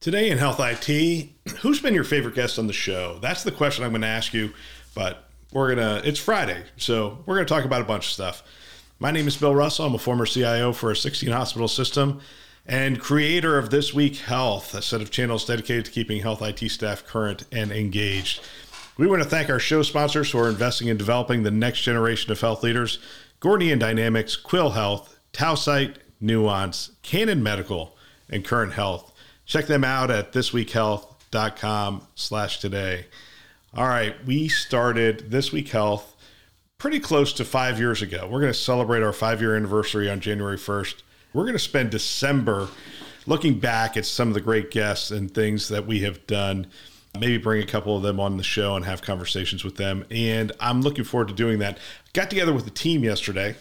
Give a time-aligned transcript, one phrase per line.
[0.00, 1.28] Today in Health IT,
[1.58, 3.18] who's been your favorite guest on the show?
[3.20, 4.52] That's the question I'm going to ask you,
[4.94, 8.12] but we're going to, it's Friday, so we're going to talk about a bunch of
[8.12, 8.44] stuff.
[9.00, 9.86] My name is Bill Russell.
[9.86, 12.20] I'm a former CIO for a 16 hospital system
[12.64, 16.70] and creator of This Week Health, a set of channels dedicated to keeping health IT
[16.70, 18.40] staff current and engaged.
[18.98, 22.30] We want to thank our show sponsors who are investing in developing the next generation
[22.30, 23.00] of health leaders
[23.40, 27.96] Gordian Dynamics, Quill Health, Tausight, Nuance, Canon Medical,
[28.30, 29.12] and Current Health.
[29.48, 33.06] Check them out at thisweekhealth.com slash today.
[33.72, 36.14] All right, we started This Week Health
[36.76, 38.28] pretty close to five years ago.
[38.30, 40.96] We're going to celebrate our five year anniversary on January 1st.
[41.32, 42.68] We're going to spend December
[43.26, 46.66] looking back at some of the great guests and things that we have done.
[47.18, 50.04] Maybe bring a couple of them on the show and have conversations with them.
[50.10, 51.78] And I'm looking forward to doing that.
[52.12, 53.56] Got together with the team yesterday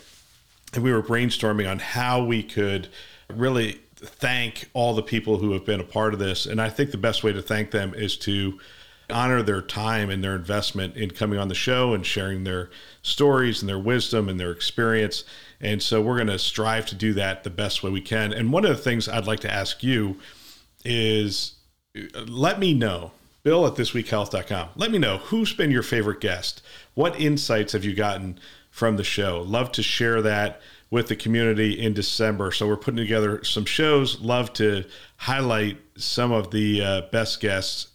[0.74, 2.90] and we were brainstorming on how we could
[3.34, 6.46] really thank all the people who have been a part of this.
[6.46, 8.60] And I think the best way to thank them is to
[9.10, 12.70] honor their time and their investment in coming on the show and sharing their
[13.02, 15.24] stories and their wisdom and their experience.
[15.62, 18.34] And so we're going to strive to do that the best way we can.
[18.34, 20.18] And one of the things I'd like to ask you
[20.84, 21.54] is
[22.28, 23.12] let me know,
[23.44, 26.62] Bill at thisweekhealth.com, let me know who's been your favorite guest.
[26.94, 28.40] What insights have you gotten
[28.70, 29.42] from the show?
[29.42, 32.52] Love to share that with the community in December.
[32.52, 34.20] So we're putting together some shows.
[34.22, 34.86] Love to
[35.18, 37.90] highlight some of the uh, best guests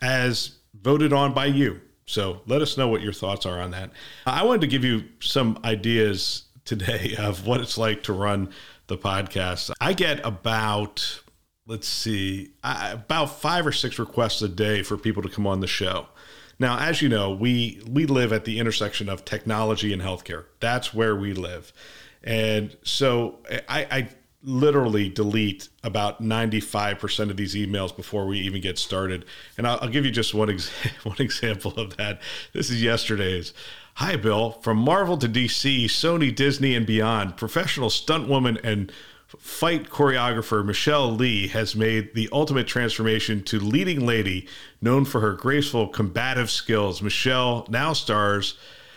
[0.00, 1.80] as voted on by you.
[2.06, 3.90] So let us know what your thoughts are on that.
[4.26, 8.50] I wanted to give you some ideas today of what it's like to run
[8.86, 9.72] the podcast.
[9.80, 11.22] I get about
[11.66, 15.66] let's see, about five or six requests a day for people to come on the
[15.66, 16.06] show.
[16.58, 20.44] Now, as you know, we we live at the intersection of technology and healthcare.
[20.60, 21.72] That's where we live.
[22.26, 23.38] And so
[23.68, 24.08] I, I
[24.42, 29.24] literally delete about 95% of these emails before we even get started.
[29.56, 30.70] And I'll, I'll give you just one, ex-
[31.04, 32.20] one example of that.
[32.52, 33.54] This is yesterday's.
[33.94, 34.52] Hi, Bill.
[34.62, 38.92] From Marvel to DC, Sony, Disney, and beyond, professional stunt woman and
[39.38, 44.46] fight choreographer Michelle Lee has made the ultimate transformation to leading lady
[44.80, 47.02] known for her graceful combative skills.
[47.02, 48.56] Michelle now stars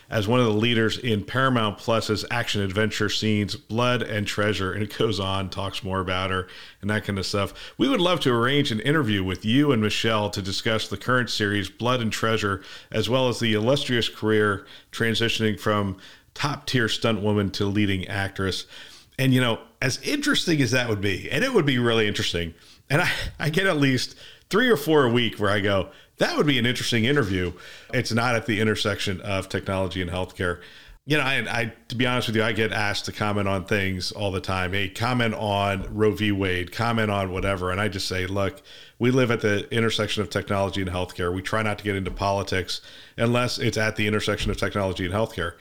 [0.10, 4.74] as one of the leaders in Paramount Plus's action adventure scenes, Blood and Treasure.
[4.74, 6.48] And it goes on, talks more about her
[6.82, 7.54] and that kind of stuff.
[7.78, 11.30] We would love to arrange an interview with you and Michelle to discuss the current
[11.30, 15.98] series, Blood and Treasure, as well as the illustrious career transitioning from
[16.34, 18.66] top tier stunt woman to leading actress.
[19.18, 22.54] And, you know, as interesting as that would be, and it would be really interesting,
[22.90, 24.16] and I, I get at least
[24.50, 27.52] three or four a week where I go, that would be an interesting interview.
[27.94, 30.62] It's not at the intersection of technology and healthcare.
[31.06, 33.66] You know, I, I to be honest with you, I get asked to comment on
[33.66, 34.74] things all the time.
[34.74, 36.32] Hey, comment on Roe v.
[36.32, 38.62] Wade, comment on whatever, and I just say, look,
[39.00, 41.34] we live at the intersection of technology and healthcare.
[41.34, 42.82] We try not to get into politics
[43.18, 45.54] unless it's at the intersection of technology and healthcare.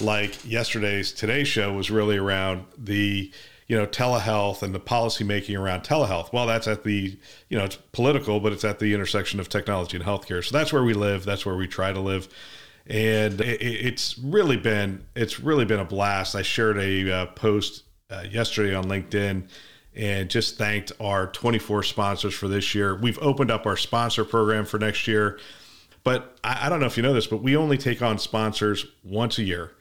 [0.00, 3.32] Like yesterday's Today Show was really around the
[3.66, 6.32] you know telehealth and the policy making around telehealth.
[6.32, 7.18] Well that's at the
[7.48, 10.44] you know it's political but it's at the intersection of technology and healthcare.
[10.44, 11.24] So that's where we live.
[11.24, 12.28] That's where we try to live.
[12.86, 16.34] And it, it's really been it's really been a blast.
[16.34, 19.48] I shared a uh, post uh, yesterday on linkedin
[19.94, 22.94] and just thanked our 24 sponsors for this year.
[22.94, 25.38] We've opened up our sponsor program for next year
[26.06, 28.86] but I, I don't know if you know this but we only take on sponsors
[29.02, 29.72] once a year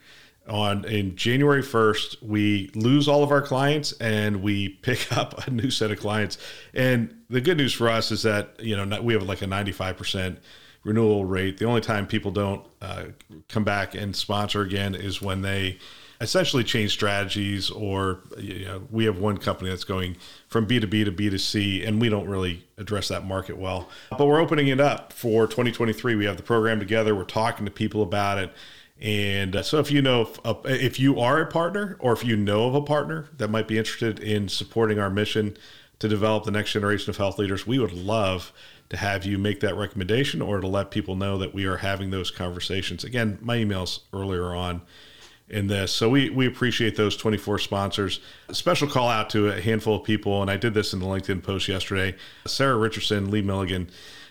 [0.48, 5.52] on in January 1st, we lose all of our clients and we pick up a
[5.52, 6.38] new set of clients.
[6.74, 10.38] And the good news for us is that, you know, we have like a 95%
[10.84, 11.58] renewal rate.
[11.58, 13.06] The only time people don't uh,
[13.50, 15.80] come back and sponsor again is when they
[16.22, 20.16] essentially change strategies or you know, we have one company that's going
[20.48, 23.90] from B2B to B2C and we don't really address that market well.
[24.12, 26.16] But we're opening it up for 2023.
[26.16, 27.16] We have the program together.
[27.16, 28.54] We're talking to people about it
[29.02, 32.24] and uh, so, if you know if, uh, if you are a partner, or if
[32.24, 35.58] you know of a partner that might be interested in supporting our mission
[36.00, 38.54] to develop the next generation of health leaders, we would love
[38.90, 42.12] to have you make that recommendation or to let people know that we are having
[42.12, 43.04] those conversations.
[43.04, 44.82] Again, my emails earlier on
[45.50, 45.92] in this.
[45.92, 48.20] So we, we appreciate those 24 sponsors.
[48.50, 51.06] A special call out to a handful of people, and I did this in the
[51.06, 52.16] LinkedIn post yesterday.
[52.46, 53.90] Sarah Richardson, Lee Milligan,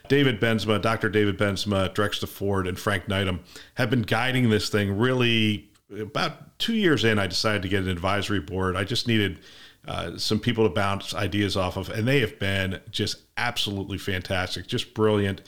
[0.09, 1.09] David Bensema, Dr.
[1.09, 3.41] David Bensema, Drex DeFord, and Frank Nydam
[3.75, 7.19] have been guiding this thing really about two years in.
[7.19, 8.77] I decided to get an advisory board.
[8.77, 9.41] I just needed
[9.87, 14.67] uh, some people to bounce ideas off of, and they have been just absolutely fantastic,
[14.67, 15.43] just brilliant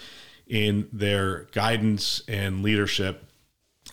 [0.47, 3.25] in their guidance and leadership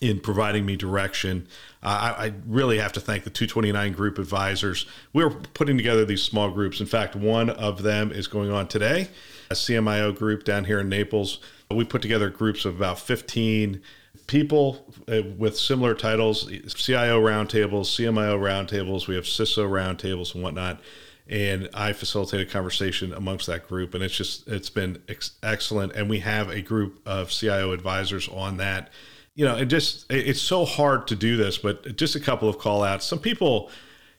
[0.04, 1.48] in providing me direction.
[1.82, 4.86] Uh, I, I, really have to thank the 229 group advisors.
[5.14, 6.82] We're putting together these small groups.
[6.82, 9.08] In fact, one of them is going on today,
[9.50, 11.40] a CMIO group down here in Naples.
[11.72, 13.82] We put together groups of about 15
[14.28, 20.82] people uh, with similar titles CIO roundtables, CMIO roundtables, we have CISO roundtables and whatnot.
[21.30, 25.94] And I facilitate a conversation amongst that group, and it's just it's been ex- excellent.
[25.94, 28.90] And we have a group of CIO advisors on that.
[29.36, 32.60] You know, it just it's so hard to do this, but just a couple of
[32.60, 33.06] call outs.
[33.06, 33.72] Some people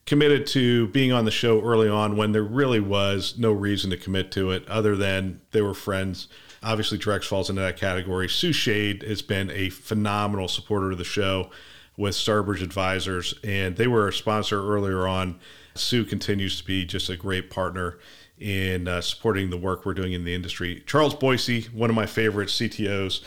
[0.07, 3.97] committed to being on the show early on when there really was no reason to
[3.97, 6.29] commit to it other than they were friends
[6.65, 8.29] Obviously, Drex falls into that category.
[8.29, 11.51] Sue Schade has been a phenomenal supporter of the show
[11.97, 15.39] with Starbridge Advisors, and they were a sponsor earlier on.
[15.75, 17.99] Sue continues to be just a great partner
[18.39, 20.83] in uh, supporting the work we're doing in the industry.
[20.87, 23.21] Charles Boicey, one of my favorite CTOs,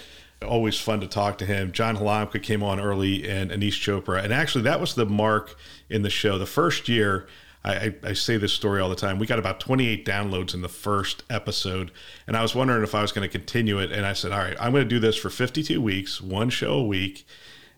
[0.45, 1.71] always fun to talk to him.
[1.71, 5.55] John Halamka came on early, and Aneesh Chopra, and actually that was the mark
[5.89, 6.37] in the show.
[6.37, 7.27] The first year
[7.67, 9.19] I, I, say this story all the time.
[9.19, 11.91] We got about 28 downloads in the first episode,
[12.25, 13.91] and I was wondering if I was going to continue it.
[13.91, 16.73] And I said, all right, I'm going to do this for 52 weeks, one show
[16.73, 17.25] a week.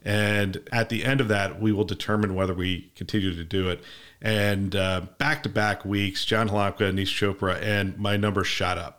[0.06, 3.84] And at the end of that, we will determine whether we continue to do it.
[4.22, 4.72] And
[5.18, 8.99] back to back weeks, John Halamka, Aneesh Chopra, and my numbers shot up.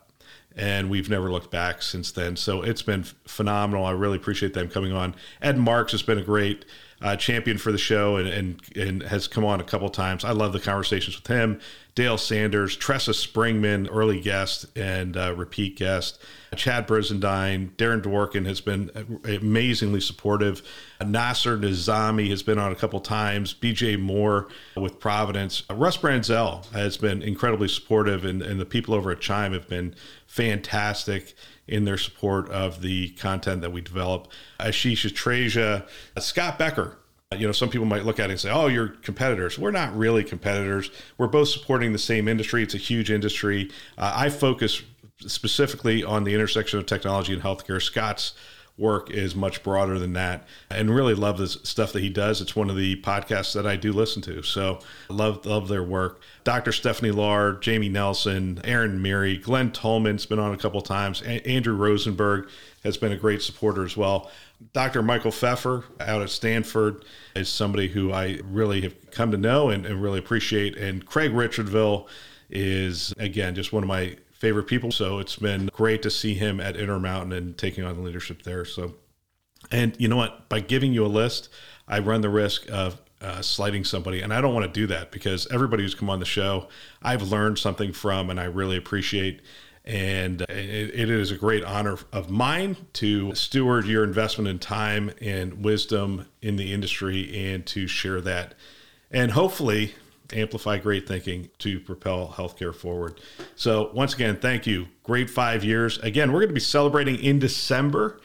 [0.55, 2.35] And we've never looked back since then.
[2.35, 3.85] So it's been phenomenal.
[3.85, 5.15] I really appreciate them coming on.
[5.41, 6.65] Ed Marx has been a great
[7.01, 10.23] uh, champion for the show and, and, and has come on a couple times.
[10.23, 11.59] I love the conversations with him.
[11.93, 16.21] Dale Sanders, Tressa Springmann, early guest and uh, repeat guest.
[16.55, 18.89] Chad Brisendine, Darren Dworkin has been
[19.25, 20.61] amazingly supportive.
[21.01, 23.53] Nassar Nizami has been on a couple times.
[23.53, 25.63] BJ Moore with Providence.
[25.69, 29.93] Russ Branzell has been incredibly supportive, and, and the people over at Chime have been
[30.31, 31.35] fantastic
[31.67, 34.29] in their support of the content that we develop.
[34.61, 35.85] Ashish Atreja,
[36.19, 36.97] Scott Becker.
[37.37, 39.59] You know, some people might look at it and say, oh, you're competitors.
[39.59, 40.89] We're not really competitors.
[41.17, 42.63] We're both supporting the same industry.
[42.63, 43.71] It's a huge industry.
[43.97, 44.81] Uh, I focus
[45.19, 47.81] specifically on the intersection of technology and healthcare.
[47.81, 48.33] Scott's
[48.77, 52.41] work is much broader than that and really love the stuff that he does.
[52.41, 54.41] It's one of the podcasts that I do listen to.
[54.41, 54.79] So
[55.09, 56.21] love love their work.
[56.43, 56.71] Dr.
[56.71, 61.21] Stephanie Lahr, Jamie Nelson, Aaron Miri, Glenn Tullman's been on a couple times.
[61.21, 62.49] A- Andrew Rosenberg
[62.83, 64.31] has been a great supporter as well.
[64.73, 65.01] Dr.
[65.01, 67.03] Michael Pfeffer out at Stanford
[67.35, 70.77] is somebody who I really have come to know and, and really appreciate.
[70.77, 72.07] And Craig Richardville
[72.49, 74.91] is, again, just one of my favorite people.
[74.91, 78.65] So it's been great to see him at Intermountain and taking on the leadership there.
[78.65, 78.95] So,
[79.69, 80.49] and you know what?
[80.49, 81.49] By giving you a list,
[81.87, 84.21] I run the risk of uh, slighting somebody.
[84.21, 86.69] And I don't want to do that because everybody who's come on the show,
[87.03, 89.43] I've learned something from and I really appreciate.
[89.85, 95.11] And it, it is a great honor of mine to steward your investment in time
[95.21, 98.55] and wisdom in the industry and to share that.
[99.11, 99.93] And hopefully,
[100.33, 103.19] amplify great thinking to propel healthcare forward.
[103.55, 104.87] So, once again, thank you.
[105.03, 105.97] Great five years.
[105.99, 108.19] Again, we're going to be celebrating in December,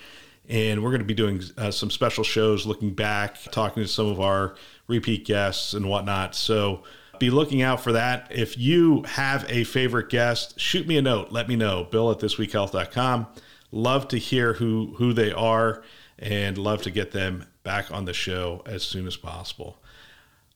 [0.49, 4.07] and we're going to be doing uh, some special shows looking back, talking to some
[4.07, 4.55] of our
[4.87, 6.35] repeat guests and whatnot.
[6.35, 6.83] So,
[7.19, 8.29] be looking out for that.
[8.31, 11.33] If you have a favorite guest, shoot me a note.
[11.33, 11.85] Let me know.
[11.85, 13.27] Bill at thisweekhealth.com.
[13.73, 15.83] Love to hear who, who they are
[16.19, 19.79] and love to get them back on the show as soon as possible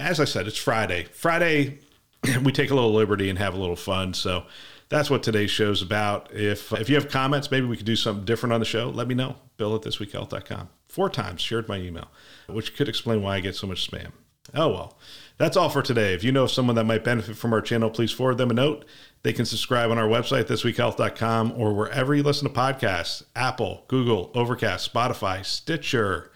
[0.01, 1.05] as I said, it's Friday.
[1.13, 1.79] Friday,
[2.43, 4.15] we take a little liberty and have a little fun.
[4.15, 4.45] So
[4.89, 6.33] that's what today's show is about.
[6.35, 8.91] If if you have comments, maybe we could do something different on the show.
[8.91, 9.37] Let me know.
[9.57, 10.69] Bill at thisweekhealth.com.
[10.89, 12.11] Four times shared my email,
[12.49, 14.11] which could explain why I get so much spam.
[14.55, 14.99] Oh well.
[15.39, 16.13] That's all for today.
[16.13, 18.85] If you know someone that might benefit from our channel, please forward them a note.
[19.23, 24.31] They can subscribe on our website, thisweekhealth.com, or wherever you listen to podcasts Apple, Google,
[24.35, 26.31] Overcast, Spotify, Stitcher.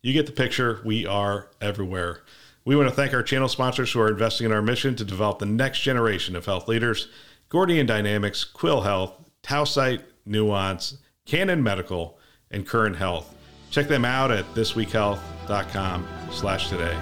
[0.00, 0.80] You get the picture.
[0.84, 2.22] We are everywhere.
[2.68, 5.38] We want to thank our channel sponsors who are investing in our mission to develop
[5.38, 7.08] the next generation of health leaders
[7.48, 12.18] Gordian Dynamics, Quill Health, Tausight, Nuance, Canon Medical,
[12.50, 13.34] and Current Health.
[13.70, 16.94] Check them out at thisweekhealth.com slash today.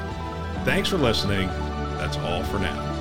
[0.64, 1.48] Thanks for listening.
[1.98, 2.95] That's all for now.